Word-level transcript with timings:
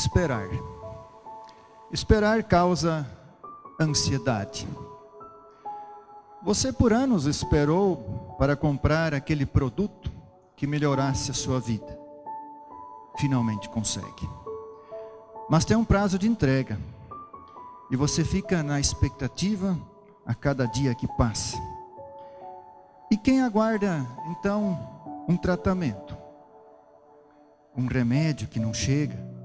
Esperar. 0.00 0.48
Esperar 1.90 2.44
causa 2.44 3.04
ansiedade. 3.80 4.68
Você 6.40 6.72
por 6.72 6.92
anos 6.92 7.26
esperou 7.26 8.36
para 8.38 8.54
comprar 8.54 9.12
aquele 9.12 9.44
produto 9.44 10.08
que 10.54 10.68
melhorasse 10.68 11.32
a 11.32 11.34
sua 11.34 11.58
vida. 11.58 11.98
Finalmente 13.18 13.68
consegue. 13.70 14.30
Mas 15.50 15.64
tem 15.64 15.76
um 15.76 15.84
prazo 15.84 16.16
de 16.16 16.28
entrega. 16.28 16.78
E 17.90 17.96
você 17.96 18.22
fica 18.22 18.62
na 18.62 18.78
expectativa 18.78 19.76
a 20.24 20.32
cada 20.32 20.64
dia 20.66 20.94
que 20.94 21.08
passa. 21.08 21.58
E 23.10 23.16
quem 23.16 23.42
aguarda, 23.42 24.06
então, 24.28 24.78
um 25.28 25.36
tratamento, 25.36 26.16
um 27.76 27.86
remédio 27.88 28.46
que 28.46 28.60
não 28.60 28.72
chega, 28.72 29.37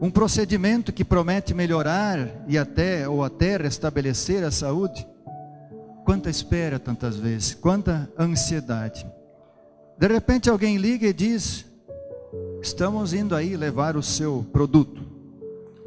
um 0.00 0.10
procedimento 0.10 0.92
que 0.92 1.04
promete 1.04 1.52
melhorar 1.52 2.26
e 2.48 2.56
até 2.56 3.06
ou 3.06 3.22
até 3.22 3.58
restabelecer 3.58 4.42
a 4.42 4.50
saúde, 4.50 5.06
quanta 6.06 6.30
espera 6.30 6.78
tantas 6.78 7.16
vezes, 7.16 7.54
quanta 7.54 8.10
ansiedade. 8.18 9.06
De 9.98 10.08
repente 10.08 10.48
alguém 10.48 10.78
liga 10.78 11.06
e 11.06 11.12
diz: 11.12 11.66
Estamos 12.62 13.12
indo 13.12 13.34
aí 13.34 13.54
levar 13.56 13.94
o 13.94 14.02
seu 14.02 14.46
produto. 14.50 15.02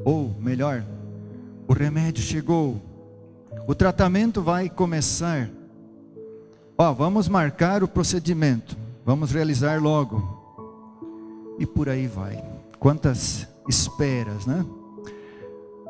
Ou 0.06 0.36
melhor, 0.40 0.86
o 1.68 1.74
remédio 1.74 2.22
chegou. 2.22 2.80
O 3.66 3.74
tratamento 3.74 4.44
vai 4.44 4.70
começar. 4.70 5.50
Ó, 6.78 6.94
vamos 6.94 7.28
marcar 7.28 7.84
o 7.84 7.88
procedimento. 7.88 8.78
Vamos 9.04 9.32
realizar 9.32 9.82
logo. 9.82 10.42
E 11.58 11.66
por 11.66 11.90
aí 11.90 12.06
vai. 12.06 12.44
Quantas 12.78 13.48
esperas, 13.68 14.46
né? 14.46 14.66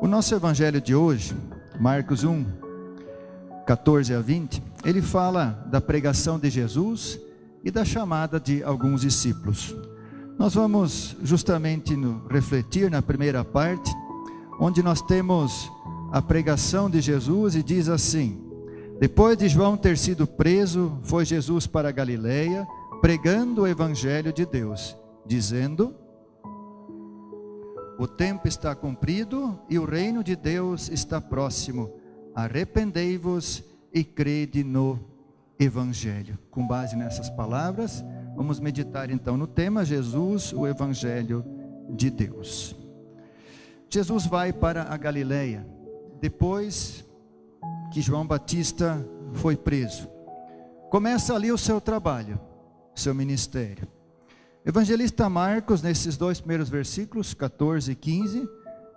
O 0.00 0.06
nosso 0.06 0.34
evangelho 0.34 0.80
de 0.80 0.94
hoje, 0.94 1.34
Marcos 1.80 2.24
1, 2.24 2.44
14 3.66 4.14
a 4.14 4.20
20, 4.20 4.62
ele 4.84 5.00
fala 5.00 5.64
da 5.70 5.80
pregação 5.80 6.38
de 6.38 6.50
Jesus 6.50 7.18
e 7.64 7.70
da 7.70 7.84
chamada 7.84 8.38
de 8.38 8.62
alguns 8.62 9.00
discípulos. 9.00 9.74
Nós 10.38 10.54
vamos 10.54 11.16
justamente 11.22 11.96
no, 11.96 12.26
refletir 12.28 12.90
na 12.90 13.00
primeira 13.00 13.44
parte, 13.44 13.90
onde 14.60 14.82
nós 14.82 15.00
temos 15.00 15.70
a 16.12 16.20
pregação 16.20 16.90
de 16.90 17.00
Jesus 17.00 17.54
e 17.54 17.62
diz 17.62 17.88
assim: 17.88 18.42
Depois 19.00 19.38
de 19.38 19.48
João 19.48 19.76
ter 19.76 19.96
sido 19.96 20.26
preso, 20.26 20.98
foi 21.02 21.24
Jesus 21.24 21.66
para 21.66 21.90
Galileia, 21.90 22.66
pregando 23.00 23.62
o 23.62 23.66
evangelho 23.66 24.32
de 24.32 24.44
Deus, 24.44 24.96
dizendo: 25.24 25.94
O 27.98 28.06
tempo 28.06 28.48
está 28.48 28.74
cumprido 28.74 29.60
e 29.68 29.78
o 29.78 29.84
reino 29.84 30.22
de 30.24 30.34
Deus 30.34 30.88
está 30.88 31.20
próximo. 31.20 31.92
Arrependei-vos 32.34 33.62
e 33.92 34.02
crede 34.02 34.64
no 34.64 34.98
evangelho. 35.58 36.38
Com 36.50 36.66
base 36.66 36.96
nessas 36.96 37.30
palavras, 37.30 38.04
Vamos 38.34 38.58
meditar 38.58 39.10
então 39.10 39.36
no 39.36 39.46
tema 39.46 39.84
Jesus, 39.84 40.52
o 40.52 40.66
Evangelho 40.66 41.44
de 41.88 42.10
Deus. 42.10 42.74
Jesus 43.88 44.26
vai 44.26 44.52
para 44.52 44.92
a 44.92 44.96
Galileia, 44.96 45.64
depois 46.20 47.04
que 47.92 48.02
João 48.02 48.26
Batista 48.26 49.06
foi 49.34 49.56
preso. 49.56 50.08
Começa 50.90 51.32
ali 51.32 51.52
o 51.52 51.58
seu 51.58 51.80
trabalho, 51.80 52.40
seu 52.92 53.14
ministério. 53.14 53.86
Evangelista 54.66 55.28
Marcos, 55.28 55.82
nesses 55.82 56.16
dois 56.16 56.40
primeiros 56.40 56.70
versículos, 56.70 57.34
14 57.34 57.92
e 57.92 57.94
15, 57.94 58.48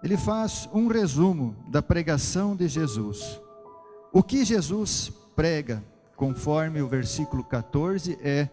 ele 0.02 0.16
faz 0.16 0.70
um 0.74 0.88
resumo 0.88 1.58
da 1.68 1.82
pregação 1.82 2.56
de 2.56 2.70
Jesus. 2.70 3.42
O 4.14 4.24
que 4.24 4.46
Jesus 4.46 5.12
prega, 5.36 5.84
conforme 6.16 6.82
o 6.82 6.88
versículo 6.88 7.44
14, 7.44 8.18
é 8.22 8.48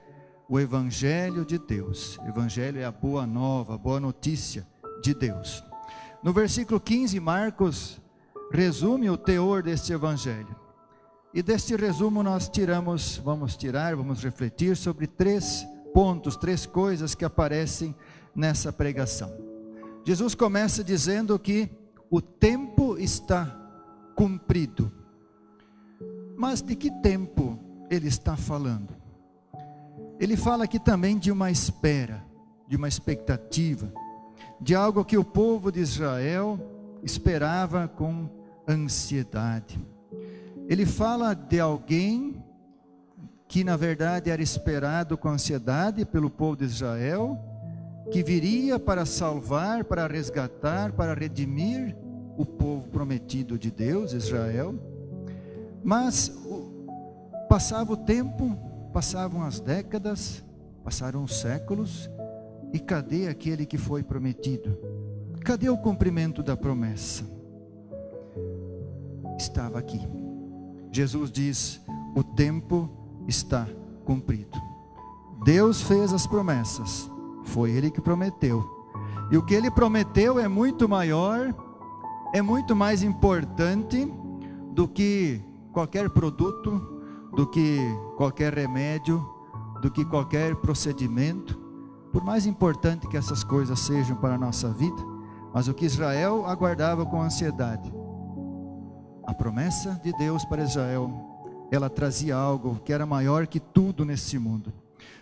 o 0.48 0.58
Evangelho 0.58 1.44
de 1.44 1.56
Deus. 1.56 2.18
Evangelho 2.26 2.80
é 2.80 2.84
a 2.84 2.90
boa 2.90 3.24
nova, 3.24 3.76
a 3.76 3.78
boa 3.78 4.00
notícia 4.00 4.66
de 5.00 5.14
Deus. 5.14 5.62
No 6.20 6.32
versículo 6.32 6.80
15, 6.80 7.20
Marcos 7.20 8.00
resume 8.50 9.08
o 9.08 9.16
teor 9.16 9.62
deste 9.62 9.92
Evangelho. 9.92 10.56
E 11.32 11.44
deste 11.44 11.76
resumo 11.76 12.24
nós 12.24 12.48
tiramos, 12.48 13.18
vamos 13.18 13.56
tirar, 13.56 13.94
vamos 13.94 14.20
refletir 14.20 14.76
sobre 14.76 15.06
três 15.06 15.64
pontos, 15.94 16.36
três 16.36 16.66
coisas 16.66 17.14
que 17.14 17.24
aparecem 17.24 17.94
nessa 18.34 18.72
pregação. 18.72 19.32
Jesus 20.04 20.34
começa 20.34 20.82
dizendo 20.82 21.38
que 21.38 21.70
o 22.10 22.20
tempo 22.20 22.98
está 22.98 23.56
cumprido. 24.16 24.92
Mas 26.36 26.60
de 26.60 26.74
que 26.74 26.90
tempo 27.00 27.58
ele 27.88 28.08
está 28.08 28.36
falando? 28.36 28.94
Ele 30.18 30.36
fala 30.36 30.64
aqui 30.64 30.78
também 30.78 31.16
de 31.16 31.30
uma 31.30 31.50
espera, 31.50 32.24
de 32.68 32.76
uma 32.76 32.88
expectativa, 32.88 33.92
de 34.60 34.74
algo 34.74 35.04
que 35.04 35.16
o 35.16 35.24
povo 35.24 35.70
de 35.70 35.80
Israel 35.80 36.58
esperava 37.02 37.86
com 37.86 38.28
ansiedade. 38.68 39.80
Ele 40.68 40.86
fala 40.86 41.34
de 41.34 41.60
alguém 41.60 42.33
que 43.48 43.64
na 43.64 43.76
verdade 43.76 44.30
era 44.30 44.42
esperado 44.42 45.16
com 45.16 45.28
ansiedade 45.28 46.04
pelo 46.04 46.30
povo 46.30 46.56
de 46.56 46.64
Israel, 46.64 47.38
que 48.10 48.22
viria 48.22 48.78
para 48.78 49.06
salvar, 49.06 49.84
para 49.84 50.06
resgatar, 50.06 50.92
para 50.92 51.14
redimir 51.14 51.96
o 52.36 52.44
povo 52.44 52.88
prometido 52.88 53.58
de 53.58 53.70
Deus, 53.70 54.12
Israel. 54.12 54.74
Mas 55.82 56.32
passava 57.48 57.92
o 57.92 57.96
tempo, 57.96 58.58
Passavam 58.94 59.42
as 59.42 59.58
décadas, 59.58 60.44
passaram 60.84 61.24
os 61.24 61.40
séculos, 61.40 62.08
e 62.72 62.78
cadê 62.78 63.26
aquele 63.26 63.66
que 63.66 63.76
foi 63.76 64.04
prometido? 64.04 64.78
Cadê 65.44 65.68
o 65.68 65.76
cumprimento 65.76 66.44
da 66.44 66.56
promessa? 66.56 67.24
Estava 69.36 69.80
aqui. 69.80 70.00
Jesus 70.92 71.32
diz: 71.32 71.80
o 72.14 72.22
tempo 72.22 72.88
está 73.26 73.66
cumprido. 74.04 74.60
Deus 75.44 75.82
fez 75.82 76.12
as 76.12 76.26
promessas, 76.26 77.10
foi 77.44 77.70
Ele 77.70 77.90
que 77.90 78.00
prometeu. 78.00 78.64
E 79.30 79.36
o 79.36 79.44
que 79.44 79.54
Ele 79.54 79.70
prometeu 79.70 80.38
é 80.38 80.48
muito 80.48 80.88
maior, 80.88 81.54
é 82.34 82.40
muito 82.40 82.74
mais 82.74 83.02
importante 83.02 84.12
do 84.72 84.88
que 84.88 85.42
qualquer 85.72 86.08
produto, 86.10 86.80
do 87.34 87.46
que 87.46 87.78
qualquer 88.16 88.54
remédio, 88.54 89.24
do 89.80 89.90
que 89.90 90.04
qualquer 90.04 90.54
procedimento, 90.56 91.58
por 92.12 92.24
mais 92.24 92.46
importante 92.46 93.08
que 93.08 93.16
essas 93.16 93.42
coisas 93.42 93.78
sejam 93.80 94.16
para 94.16 94.36
a 94.36 94.38
nossa 94.38 94.70
vida, 94.70 95.02
mas 95.52 95.68
o 95.68 95.74
que 95.74 95.84
Israel 95.84 96.46
aguardava 96.46 97.04
com 97.04 97.20
ansiedade, 97.20 97.92
a 99.26 99.34
promessa 99.34 100.00
de 100.02 100.12
Deus 100.12 100.44
para 100.44 100.62
Israel, 100.62 101.33
ela 101.74 101.90
trazia 101.90 102.36
algo 102.36 102.80
que 102.84 102.92
era 102.92 103.04
maior 103.04 103.46
que 103.46 103.60
tudo 103.60 104.04
nesse 104.04 104.38
mundo. 104.38 104.72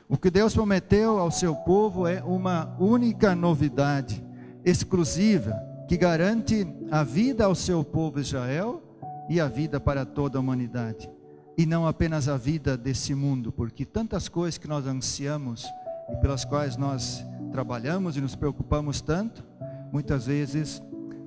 O 0.09 0.17
que 0.17 0.31
Deus 0.31 0.55
prometeu 0.55 1.19
ao 1.19 1.31
seu 1.31 1.55
povo 1.55 2.07
é 2.07 2.23
uma 2.23 2.77
única 2.79 3.35
novidade, 3.35 4.23
exclusiva, 4.65 5.55
que 5.89 5.97
garante 5.97 6.67
a 6.91 7.03
vida 7.03 7.45
ao 7.45 7.55
seu 7.55 7.83
povo 7.83 8.21
Israel 8.21 8.83
e 9.29 9.41
a 9.41 9.49
vida 9.49 9.81
para 9.81 10.05
toda 10.05 10.39
a 10.39 10.41
humanidade 10.41 11.09
e 11.57 11.67
não 11.67 11.87
apenas 11.87 12.29
a 12.29 12.37
vida 12.37 12.77
desse 12.77 13.15
mundo, 13.15 13.53
porque 13.53 13.85
tantas 13.85 14.29
coisas 14.29 14.59
que 14.59 14.69
nós 14.69 14.87
ansiamos 14.87 15.67
e 16.11 16.17
pelas 16.17 16.45
quais 16.45 16.77
nós 16.77 17.25
trabalhamos 17.51 18.17
e 18.17 18.21
nos 18.21 18.35
preocupamos 18.35 19.01
tanto, 19.01 19.45
muitas 19.93 20.27
vezes 20.27 20.83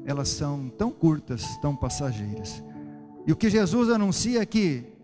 elas 0.05 0.29
são 0.29 0.69
tão 0.69 0.91
curtas, 0.91 1.57
tão 1.61 1.75
passageiras. 1.75 2.63
E 3.27 3.31
o 3.31 3.35
que 3.35 3.49
Jesus 3.49 3.89
anuncia 3.89 4.41
é 4.41 4.45
que 4.45 4.94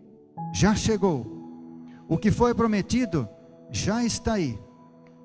já 0.52 0.74
chegou, 0.74 1.26
o 2.08 2.18
que 2.18 2.30
foi 2.30 2.54
prometido 2.54 3.28
já 3.70 4.04
está 4.04 4.34
aí, 4.34 4.58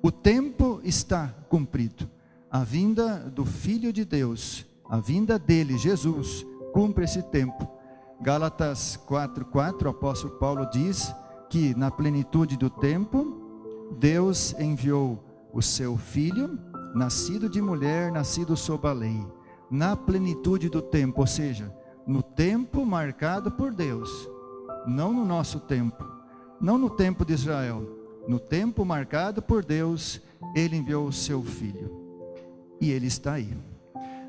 o 0.02 0.10
tempo 0.10 0.80
está 0.82 1.28
cumprido. 1.48 2.08
A 2.50 2.64
vinda 2.64 3.18
do 3.30 3.44
Filho 3.44 3.92
de 3.92 4.06
Deus, 4.06 4.64
a 4.88 4.98
vinda 4.98 5.38
dele, 5.38 5.76
Jesus, 5.76 6.46
cumpre 6.72 7.04
esse 7.04 7.22
tempo. 7.22 7.68
Gálatas 8.22 8.98
4:4, 9.06 9.86
o 9.86 9.90
apóstolo 9.90 10.38
Paulo 10.38 10.64
diz 10.70 11.14
que 11.50 11.74
na 11.74 11.90
plenitude 11.90 12.56
do 12.56 12.70
tempo 12.70 13.36
Deus 13.98 14.54
enviou 14.58 15.22
o 15.52 15.60
seu 15.60 15.96
filho, 15.96 16.58
nascido 16.94 17.48
de 17.48 17.60
mulher, 17.60 18.10
nascido 18.10 18.56
sob 18.56 18.88
a 18.88 18.92
lei, 18.92 19.26
na 19.70 19.94
plenitude 19.94 20.68
do 20.68 20.80
tempo, 20.80 21.20
ou 21.20 21.26
seja, 21.26 21.74
no 22.06 22.22
tempo 22.22 22.84
marcado 22.84 23.50
por 23.50 23.74
Deus, 23.74 24.10
não 24.88 25.12
no 25.12 25.24
nosso 25.24 25.60
tempo, 25.60 26.04
não 26.60 26.78
no 26.78 26.90
tempo 26.90 27.24
de 27.24 27.34
Israel, 27.34 27.86
no 28.26 28.38
tempo 28.38 28.84
marcado 28.84 29.40
por 29.40 29.64
Deus, 29.64 30.20
ele 30.54 30.76
enviou 30.76 31.06
o 31.06 31.12
seu 31.12 31.42
filho. 31.42 31.90
E 32.80 32.90
ele 32.90 33.06
está 33.06 33.34
aí. 33.34 33.56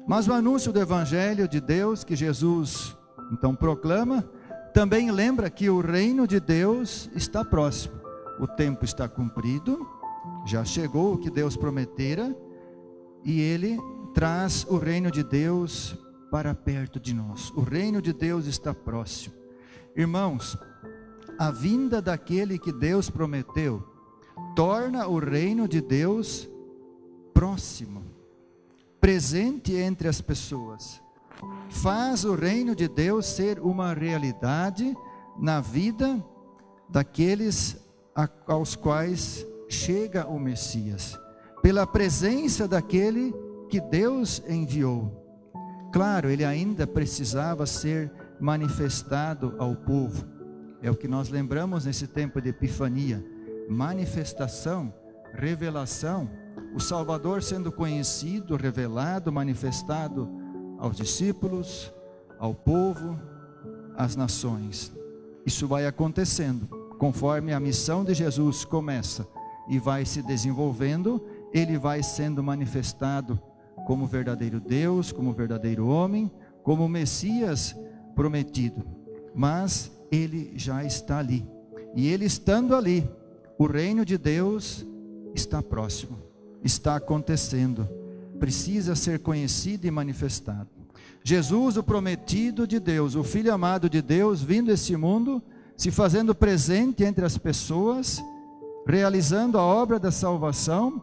Mas 0.07 0.27
o 0.27 0.33
anúncio 0.33 0.71
do 0.71 0.79
evangelho 0.79 1.47
de 1.47 1.59
Deus 1.59 2.03
que 2.03 2.15
Jesus 2.15 2.95
então 3.31 3.55
proclama, 3.55 4.27
também 4.73 5.11
lembra 5.11 5.49
que 5.49 5.69
o 5.69 5.81
reino 5.81 6.27
de 6.27 6.39
Deus 6.39 7.09
está 7.15 7.43
próximo. 7.45 7.99
O 8.39 8.47
tempo 8.47 8.85
está 8.85 9.07
cumprido, 9.07 9.85
já 10.45 10.63
chegou 10.63 11.13
o 11.13 11.17
que 11.17 11.29
Deus 11.29 11.55
prometera, 11.55 12.35
e 13.23 13.39
ele 13.41 13.77
traz 14.13 14.65
o 14.69 14.77
reino 14.77 15.11
de 15.11 15.23
Deus 15.23 15.95
para 16.31 16.55
perto 16.55 16.99
de 16.99 17.13
nós. 17.13 17.51
O 17.51 17.61
reino 17.61 18.01
de 18.01 18.13
Deus 18.13 18.45
está 18.45 18.73
próximo. 18.73 19.38
Irmãos, 19.95 20.57
a 21.37 21.51
vinda 21.51 22.01
daquele 22.01 22.57
que 22.59 22.71
Deus 22.71 23.09
prometeu 23.09 23.83
torna 24.55 25.07
o 25.07 25.19
reino 25.19 25.67
de 25.67 25.81
Deus 25.81 26.49
próximo, 27.33 28.03
presente 28.99 29.73
entre 29.73 30.07
as 30.07 30.21
pessoas. 30.21 31.01
Faz 31.69 32.25
o 32.25 32.35
reino 32.35 32.75
de 32.75 32.87
Deus 32.87 33.25
ser 33.25 33.59
uma 33.59 33.93
realidade 33.93 34.95
na 35.37 35.61
vida 35.61 36.23
daqueles 36.89 37.77
aos 38.45 38.75
quais 38.75 39.45
chega 39.69 40.27
o 40.27 40.39
Messias, 40.39 41.17
pela 41.61 41.87
presença 41.87 42.67
daquele 42.67 43.33
que 43.69 43.79
Deus 43.79 44.43
enviou. 44.49 45.25
Claro, 45.93 46.29
ele 46.29 46.43
ainda 46.43 46.85
precisava 46.85 47.65
ser 47.65 48.11
manifestado 48.39 49.55
ao 49.57 49.75
povo. 49.75 50.25
É 50.81 50.89
o 50.89 50.95
que 50.95 51.07
nós 51.07 51.29
lembramos 51.29 51.85
nesse 51.85 52.07
tempo 52.07 52.41
de 52.41 52.49
Epifania: 52.49 53.23
manifestação, 53.69 54.93
revelação, 55.33 56.29
o 56.73 56.79
Salvador 56.79 57.43
sendo 57.43 57.71
conhecido, 57.71 58.55
revelado, 58.55 59.31
manifestado 59.31 60.29
aos 60.77 60.95
discípulos, 60.95 61.93
ao 62.39 62.53
povo, 62.53 63.19
às 63.97 64.15
nações. 64.15 64.91
Isso 65.45 65.67
vai 65.67 65.85
acontecendo 65.85 66.67
conforme 66.97 67.53
a 67.53 67.59
missão 67.59 68.03
de 68.03 68.13
Jesus 68.13 68.65
começa 68.65 69.27
e 69.69 69.79
vai 69.79 70.05
se 70.05 70.21
desenvolvendo, 70.21 71.25
ele 71.53 71.77
vai 71.77 72.03
sendo 72.03 72.43
manifestado 72.43 73.39
como 73.87 74.05
verdadeiro 74.05 74.59
Deus, 74.59 75.11
como 75.11 75.31
verdadeiro 75.31 75.87
homem, 75.87 76.31
como 76.63 76.87
Messias 76.87 77.75
prometido. 78.15 78.85
Mas 79.33 79.91
ele 80.11 80.53
já 80.55 80.83
está 80.83 81.19
ali. 81.19 81.45
E 81.95 82.07
ele 82.07 82.25
estando 82.25 82.75
ali, 82.75 83.09
o 83.57 83.65
reino 83.65 84.05
de 84.05 84.17
Deus 84.17 84.85
está 85.33 85.61
próximo, 85.61 86.17
está 86.63 86.95
acontecendo, 86.95 87.87
precisa 88.39 88.95
ser 88.95 89.19
conhecido 89.19 89.85
e 89.85 89.91
manifestado. 89.91 90.69
Jesus, 91.23 91.77
o 91.77 91.83
prometido 91.83 92.65
de 92.65 92.79
Deus, 92.79 93.15
o 93.15 93.23
Filho 93.23 93.53
amado 93.53 93.89
de 93.89 94.01
Deus, 94.01 94.41
vindo 94.41 94.71
a 94.71 94.73
esse 94.73 94.95
mundo, 94.95 95.41
se 95.75 95.91
fazendo 95.91 96.33
presente 96.33 97.03
entre 97.03 97.25
as 97.25 97.37
pessoas, 97.37 98.23
realizando 98.85 99.57
a 99.57 99.61
obra 99.61 99.99
da 99.99 100.11
salvação, 100.11 101.01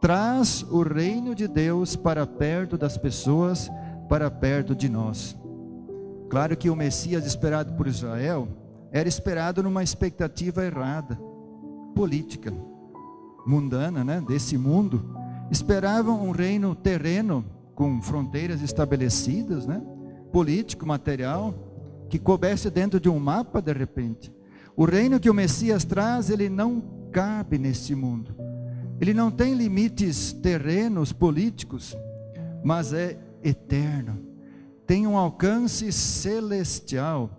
traz 0.00 0.62
o 0.70 0.82
reino 0.82 1.34
de 1.34 1.48
Deus 1.48 1.96
para 1.96 2.26
perto 2.26 2.76
das 2.76 2.98
pessoas, 2.98 3.70
para 4.08 4.30
perto 4.30 4.74
de 4.74 4.88
nós. 4.88 5.36
Claro 6.28 6.56
que 6.56 6.70
o 6.70 6.76
Messias 6.76 7.26
esperado 7.26 7.72
por 7.74 7.86
Israel 7.86 8.48
era 8.90 9.08
esperado 9.08 9.62
numa 9.62 9.82
expectativa 9.82 10.64
errada, 10.64 11.18
política, 11.94 12.52
mundana, 13.46 14.02
né, 14.04 14.22
desse 14.26 14.56
mundo. 14.56 15.16
Esperavam 15.50 16.26
um 16.26 16.30
reino 16.30 16.74
terreno 16.74 17.44
com 17.74 18.00
fronteiras 18.00 18.62
estabelecidas, 18.62 19.66
né, 19.66 19.82
político, 20.32 20.86
material, 20.86 21.54
que 22.08 22.18
coubesse 22.18 22.70
dentro 22.70 23.00
de 23.00 23.08
um 23.08 23.18
mapa 23.18 23.60
de 23.60 23.72
repente. 23.72 24.32
O 24.76 24.84
reino 24.84 25.20
que 25.20 25.30
o 25.30 25.34
Messias 25.34 25.84
traz, 25.84 26.30
ele 26.30 26.48
não 26.48 26.82
cabe 27.12 27.58
nesse 27.58 27.94
mundo. 27.94 28.34
Ele 29.00 29.14
não 29.14 29.30
tem 29.30 29.54
limites 29.54 30.32
terrenos, 30.32 31.12
políticos, 31.12 31.96
mas 32.62 32.92
é 32.92 33.18
eterno. 33.42 34.33
Tem 34.86 35.06
um 35.06 35.16
alcance 35.16 35.90
celestial, 35.92 37.30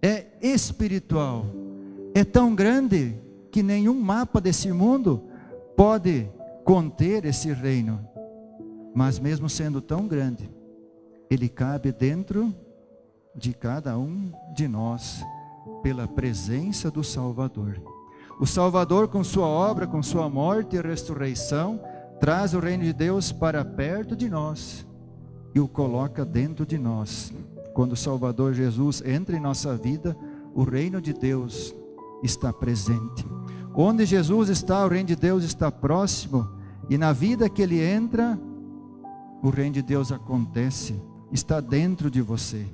é 0.00 0.26
espiritual. 0.40 1.46
É 2.14 2.24
tão 2.24 2.54
grande 2.54 3.14
que 3.50 3.62
nenhum 3.62 4.00
mapa 4.00 4.40
desse 4.40 4.72
mundo 4.72 5.24
pode 5.76 6.28
conter 6.64 7.26
esse 7.26 7.52
reino. 7.52 8.00
Mas 8.94 9.18
mesmo 9.18 9.48
sendo 9.48 9.82
tão 9.82 10.08
grande, 10.08 10.48
ele 11.30 11.48
cabe 11.48 11.92
dentro 11.92 12.54
de 13.34 13.52
cada 13.52 13.98
um 13.98 14.32
de 14.54 14.66
nós 14.66 15.22
pela 15.82 16.08
presença 16.08 16.90
do 16.90 17.04
Salvador. 17.04 17.78
O 18.40 18.46
Salvador, 18.46 19.08
com 19.08 19.22
sua 19.22 19.46
obra, 19.46 19.86
com 19.86 20.02
sua 20.02 20.30
morte 20.30 20.76
e 20.76 20.80
ressurreição, 20.80 21.78
traz 22.18 22.54
o 22.54 22.58
reino 22.58 22.84
de 22.84 22.94
Deus 22.94 23.32
para 23.32 23.62
perto 23.62 24.16
de 24.16 24.30
nós 24.30 24.85
e 25.56 25.60
o 25.60 25.66
coloca 25.66 26.22
dentro 26.22 26.66
de 26.66 26.76
nós. 26.76 27.32
Quando 27.72 27.92
o 27.92 27.96
Salvador 27.96 28.52
Jesus 28.52 29.02
entra 29.02 29.34
em 29.34 29.40
nossa 29.40 29.74
vida, 29.74 30.14
o 30.54 30.64
reino 30.64 31.00
de 31.00 31.14
Deus 31.14 31.74
está 32.22 32.52
presente. 32.52 33.26
Onde 33.74 34.04
Jesus 34.04 34.50
está, 34.50 34.84
o 34.84 34.88
reino 34.88 35.08
de 35.08 35.16
Deus 35.16 35.44
está 35.44 35.72
próximo, 35.72 36.46
e 36.90 36.98
na 36.98 37.10
vida 37.10 37.48
que 37.48 37.62
ele 37.62 37.80
entra, 37.82 38.38
o 39.42 39.48
reino 39.48 39.72
de 39.72 39.82
Deus 39.82 40.12
acontece, 40.12 41.00
está 41.32 41.58
dentro 41.58 42.10
de 42.10 42.20
você. 42.20 42.66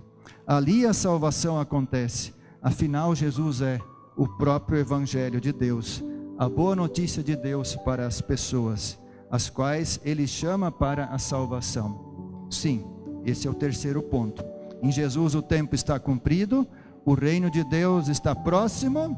Ali 0.44 0.85
a 0.85 0.93
salvação 0.93 1.61
acontece. 1.61 2.35
Afinal, 2.61 3.14
Jesus 3.14 3.61
é 3.61 3.78
o 4.17 4.26
próprio 4.26 4.81
Evangelho 4.81 5.40
de 5.40 5.52
Deus, 5.52 6.02
a 6.37 6.49
boa 6.49 6.75
notícia 6.75 7.23
de 7.23 7.37
Deus 7.37 7.76
para 7.76 8.08
as 8.08 8.20
pessoas, 8.20 8.99
as 9.31 9.49
quais 9.49 10.00
Ele 10.05 10.26
chama 10.26 10.73
para 10.73 11.05
a 11.05 11.19
salvação. 11.20 12.12
Sim, 12.52 12.84
esse 13.25 13.49
é 13.49 13.50
o 13.50 13.54
terceiro 13.54 14.02
ponto. 14.02 14.44
Em 14.82 14.93
Jesus 14.93 15.34
o 15.34 15.40
tempo 15.40 15.75
está 15.75 15.99
cumprido, 15.99 16.69
o 17.04 17.14
reino 17.14 17.50
de 17.50 17.64
Deus 17.64 18.08
está 18.08 18.34
próximo 18.34 19.16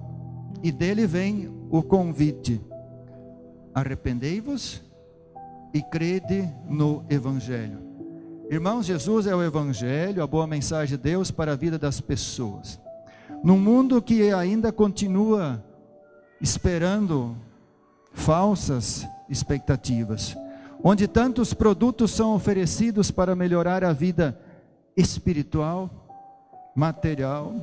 e 0.62 0.70
dele 0.70 1.04
vem 1.04 1.52
o 1.68 1.82
convite: 1.82 2.60
arrependei-vos 3.74 4.82
e 5.72 5.82
crede 5.82 6.48
no 6.68 7.04
Evangelho. 7.10 7.78
Irmãos, 8.48 8.86
Jesus 8.86 9.26
é 9.26 9.34
o 9.34 9.42
Evangelho, 9.42 10.22
a 10.22 10.26
boa 10.26 10.46
mensagem 10.46 10.96
de 10.96 11.02
Deus 11.02 11.32
para 11.32 11.52
a 11.52 11.56
vida 11.56 11.76
das 11.76 12.00
pessoas. 12.00 12.80
Num 13.42 13.58
mundo 13.58 14.00
que 14.00 14.30
ainda 14.32 14.70
continua 14.70 15.62
esperando 16.40 17.36
falsas 18.12 19.04
expectativas, 19.28 20.36
onde 20.86 21.08
tantos 21.08 21.54
produtos 21.54 22.10
são 22.10 22.34
oferecidos 22.34 23.10
para 23.10 23.34
melhorar 23.34 23.82
a 23.82 23.92
vida 23.94 24.38
espiritual, 24.94 25.90
material, 26.76 27.54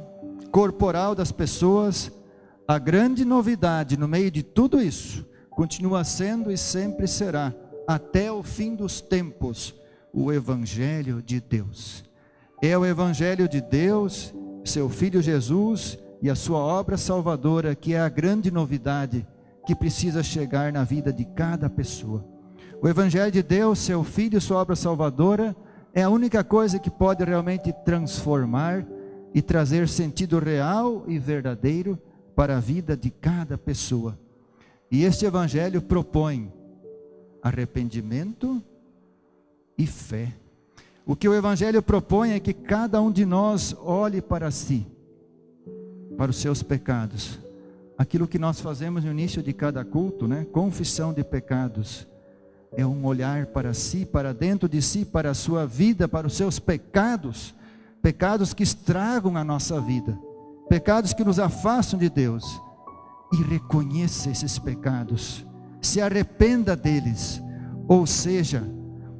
corporal 0.51 1.13
das 1.13 1.31
pessoas, 1.31 2.11
a 2.67 2.79
grande 2.79 3.23
novidade 3.23 3.95
no 3.95 4.07
meio 4.07 4.31
de 4.31 4.41
tudo 4.41 4.81
isso 4.81 5.29
continua 5.51 6.03
sendo 6.03 6.51
e 6.51 6.57
sempre 6.57 7.07
será, 7.07 7.53
até 7.87 8.31
o 8.31 8.41
fim 8.41 8.73
dos 8.73 8.99
tempos, 8.99 9.75
o 10.11 10.31
Evangelho 10.31 11.21
de 11.21 11.39
Deus. 11.39 12.03
É 12.61 12.75
o 12.75 12.85
Evangelho 12.85 13.47
de 13.47 13.61
Deus 13.61 14.33
seu 14.63 14.89
Filho 14.89 15.21
Jesus 15.21 15.97
e 16.21 16.29
a 16.29 16.35
sua 16.35 16.59
obra 16.59 16.97
salvadora, 16.97 17.75
que 17.75 17.93
é 17.93 17.99
a 17.99 18.09
grande 18.09 18.49
novidade 18.49 19.27
que 19.65 19.75
precisa 19.75 20.23
chegar 20.23 20.71
na 20.71 20.83
vida 20.83 21.11
de 21.11 21.25
cada 21.25 21.69
pessoa. 21.69 22.25
O 22.81 22.87
Evangelho 22.87 23.31
de 23.31 23.43
Deus, 23.43 23.77
seu 23.77 24.03
Filho 24.03 24.39
e 24.39 24.41
sua 24.41 24.57
obra 24.57 24.75
salvadora, 24.75 25.55
é 25.93 26.01
a 26.01 26.09
única 26.09 26.43
coisa 26.43 26.79
que 26.79 26.89
pode 26.89 27.23
realmente 27.23 27.71
transformar 27.85 28.83
e 29.35 29.41
trazer 29.41 29.87
sentido 29.87 30.39
real 30.39 31.03
e 31.07 31.19
verdadeiro 31.19 31.95
para 32.35 32.57
a 32.57 32.59
vida 32.59 32.97
de 32.97 33.11
cada 33.11 33.55
pessoa. 33.55 34.17
E 34.89 35.03
este 35.03 35.27
Evangelho 35.27 35.79
propõe 35.79 36.51
arrependimento 37.43 38.59
e 39.77 39.85
fé. 39.85 40.33
O 41.05 41.15
que 41.15 41.29
o 41.29 41.35
Evangelho 41.35 41.83
propõe 41.83 42.31
é 42.31 42.39
que 42.39 42.51
cada 42.53 42.99
um 42.99 43.11
de 43.11 43.27
nós 43.27 43.75
olhe 43.79 44.23
para 44.23 44.49
si, 44.49 44.87
para 46.17 46.31
os 46.31 46.37
seus 46.37 46.63
pecados. 46.63 47.39
Aquilo 47.95 48.27
que 48.27 48.39
nós 48.39 48.59
fazemos 48.59 49.05
no 49.05 49.11
início 49.11 49.43
de 49.43 49.53
cada 49.53 49.85
culto, 49.85 50.27
né? 50.27 50.47
Confissão 50.51 51.13
de 51.13 51.23
pecados. 51.23 52.09
É 52.75 52.85
um 52.85 53.05
olhar 53.05 53.47
para 53.47 53.73
si, 53.73 54.05
para 54.05 54.33
dentro 54.33 54.69
de 54.69 54.81
si, 54.81 55.03
para 55.03 55.31
a 55.31 55.33
sua 55.33 55.65
vida, 55.65 56.07
para 56.07 56.27
os 56.27 56.35
seus 56.35 56.57
pecados, 56.57 57.53
pecados 58.01 58.53
que 58.53 58.63
estragam 58.63 59.35
a 59.35 59.43
nossa 59.43 59.81
vida, 59.81 60.17
pecados 60.69 61.13
que 61.13 61.23
nos 61.23 61.37
afastam 61.37 61.99
de 61.99 62.09
Deus. 62.09 62.61
E 63.33 63.43
reconheça 63.43 64.29
esses 64.29 64.59
pecados, 64.59 65.45
se 65.81 66.01
arrependa 66.01 66.75
deles, 66.75 67.41
ou 67.87 68.05
seja, 68.05 68.61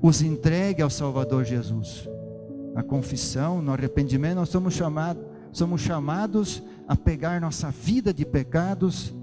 os 0.01 0.22
entregue 0.22 0.81
ao 0.81 0.89
Salvador 0.89 1.46
Jesus. 1.46 2.10
Na 2.74 2.84
confissão, 2.84 3.62
no 3.62 3.72
arrependimento, 3.72 4.36
nós 4.36 4.50
somos 4.50 4.74
chamados, 4.74 5.24
somos 5.53 5.81
chamados 5.81 6.62
a 6.88 6.96
pegar 6.96 7.39
nossa 7.39 7.70
vida 7.72 8.13
de 8.13 8.25
pecados 8.25 9.13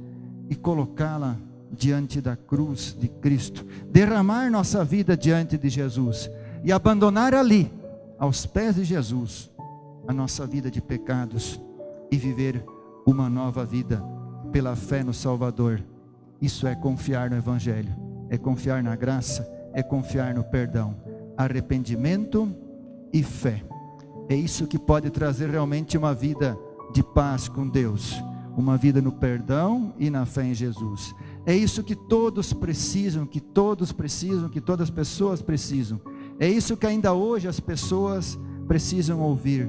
e 0.49 0.54
colocá-la 0.54 1.37
diante 1.70 2.20
da 2.20 2.37
cruz 2.37 2.96
de 2.98 3.08
Cristo, 3.08 3.64
derramar 3.90 4.50
nossa 4.50 4.84
vida 4.84 5.16
diante 5.16 5.56
de 5.56 5.68
Jesus 5.68 6.30
e 6.64 6.72
abandonar 6.72 7.34
ali, 7.34 7.70
aos 8.18 8.46
pés 8.46 8.75
de 8.75 8.84
Jesus, 8.84 9.50
a 10.06 10.12
nossa 10.12 10.46
vida 10.46 10.70
de 10.70 10.80
pecados 10.80 11.60
e 12.10 12.16
viver 12.16 12.64
uma 13.06 13.28
nova 13.28 13.64
vida 13.64 14.02
pela 14.50 14.75
fé 14.75 15.04
no 15.04 15.14
Salvador. 15.14 15.82
Isso 16.40 16.66
é 16.66 16.75
confiar 16.75 17.30
no 17.30 17.37
Evangelho, 17.37 17.94
é 18.28 18.38
confiar 18.38 18.82
na 18.82 18.96
graça, 18.96 19.48
é 19.72 19.82
confiar 19.82 20.34
no 20.34 20.44
perdão, 20.44 20.96
arrependimento 21.37 22.48
e 23.12 23.22
fé. 23.22 23.62
É 24.28 24.34
isso 24.34 24.66
que 24.66 24.78
pode 24.78 25.10
trazer 25.10 25.48
realmente 25.48 25.96
uma 25.96 26.14
vida 26.14 26.58
de 26.92 27.02
paz 27.02 27.48
com 27.48 27.68
Deus, 27.68 28.22
uma 28.56 28.76
vida 28.76 29.00
no 29.00 29.12
perdão 29.12 29.94
e 29.98 30.10
na 30.10 30.26
fé 30.26 30.44
em 30.44 30.54
Jesus. 30.54 31.14
É 31.47 31.54
isso 31.54 31.83
que 31.83 31.95
todos 31.95 32.52
precisam, 32.52 33.26
que 33.26 33.40
todos 33.40 33.92
precisam, 33.92 34.49
que 34.49 34.61
todas 34.61 34.88
as 34.88 34.90
pessoas 34.90 35.40
precisam. 35.40 36.00
É 36.38 36.49
isso 36.49 36.76
que 36.76 36.87
ainda 36.87 37.12
hoje 37.12 37.49
as 37.49 37.59
pessoas 37.59 38.38
precisam 38.66 39.21
ouvir. 39.21 39.68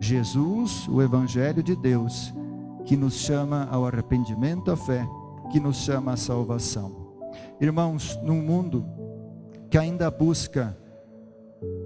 Jesus, 0.00 0.86
o 0.88 1.00
Evangelho 1.00 1.62
de 1.62 1.74
Deus, 1.74 2.32
que 2.84 2.96
nos 2.96 3.14
chama 3.14 3.66
ao 3.70 3.86
arrependimento, 3.86 4.70
à 4.70 4.76
fé, 4.76 5.08
que 5.50 5.58
nos 5.58 5.78
chama 5.78 6.12
à 6.12 6.16
salvação. 6.16 6.94
Irmãos, 7.60 8.18
num 8.22 8.42
mundo 8.42 8.84
que 9.70 9.78
ainda 9.78 10.10
busca 10.10 10.76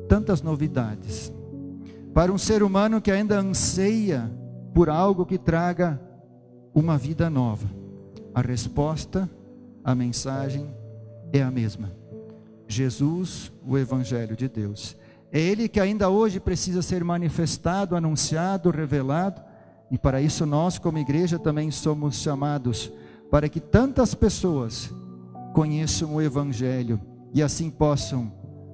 tantas 0.08 0.42
novidades, 0.42 1.32
para 2.12 2.32
um 2.32 2.38
ser 2.38 2.62
humano 2.62 3.00
que 3.00 3.10
ainda 3.10 3.38
anseia 3.38 4.30
por 4.74 4.90
algo 4.90 5.24
que 5.24 5.38
traga 5.38 6.00
uma 6.74 6.98
vida 6.98 7.30
nova, 7.30 7.66
a 8.34 8.40
resposta, 8.40 9.28
a 9.84 9.94
mensagem 9.94 10.74
é 11.32 11.42
a 11.42 11.50
mesma. 11.50 11.92
Jesus, 12.68 13.52
o 13.66 13.76
Evangelho 13.76 14.36
de 14.36 14.48
Deus. 14.48 14.96
É 15.32 15.40
Ele 15.40 15.68
que 15.68 15.80
ainda 15.80 16.08
hoje 16.08 16.40
precisa 16.40 16.82
ser 16.82 17.02
manifestado, 17.04 17.96
anunciado, 17.96 18.70
revelado, 18.70 19.42
e 19.90 19.98
para 19.98 20.20
isso 20.20 20.46
nós, 20.46 20.78
como 20.78 20.98
igreja, 20.98 21.38
também 21.38 21.70
somos 21.70 22.16
chamados 22.16 22.92
para 23.30 23.48
que 23.48 23.60
tantas 23.60 24.14
pessoas 24.14 24.92
conheçam 25.52 26.14
o 26.14 26.22
Evangelho 26.22 27.00
e 27.32 27.42
assim 27.42 27.70
possam 27.70 28.32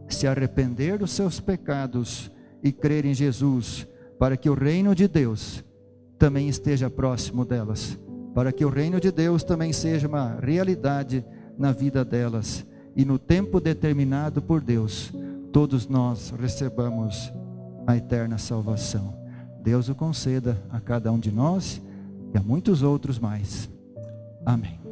se 0.09 0.27
arrepender 0.27 0.99
dos 0.99 1.11
seus 1.11 1.41
pecados 1.41 2.31
e 2.63 2.73
crer 2.73 3.05
em 3.05 3.15
Jesus, 3.15 3.87
para 4.19 4.37
que 4.37 4.49
o 4.49 4.55
reino 4.55 4.95
de 4.95 5.07
Deus 5.07 5.65
também 6.19 6.49
esteja 6.49 6.89
próximo 6.89 7.45
delas, 7.45 7.99
para 8.37 8.53
que 8.53 8.67
o 8.67 8.69
reino 8.69 9.01
de 9.01 9.11
Deus 9.11 9.43
também 9.43 9.73
seja 9.73 10.07
uma 10.07 10.39
realidade 10.39 11.25
na 11.57 11.73
vida 11.73 12.05
delas 12.05 12.67
e 12.95 13.03
no 13.03 13.19
tempo 13.19 13.59
determinado 13.59 14.43
por 14.43 14.61
Deus, 14.61 15.11
todos 15.51 15.89
nós 15.89 16.35
recebamos 16.39 17.33
a 17.87 17.97
eterna 17.97 18.37
salvação. 18.37 19.17
Deus 19.63 19.89
o 19.89 19.95
conceda 19.95 20.63
a 20.69 20.79
cada 20.79 21.11
um 21.11 21.19
de 21.19 21.33
nós 21.33 21.81
e 22.35 22.37
a 22.37 22.43
muitos 22.43 22.83
outros 22.83 23.19
mais. 23.19 23.71
Amém. 24.45 24.86